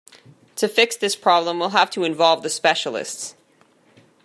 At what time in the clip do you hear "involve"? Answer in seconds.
2.03-2.41